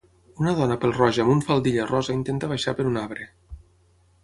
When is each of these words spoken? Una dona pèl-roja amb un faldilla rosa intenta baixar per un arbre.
Una 0.43 0.53
dona 0.59 0.77
pèl-roja 0.85 1.25
amb 1.25 1.33
un 1.33 1.43
faldilla 1.49 1.85
rosa 1.91 2.15
intenta 2.21 2.51
baixar 2.55 2.77
per 2.81 2.89
un 2.95 3.01
arbre. 3.05 3.31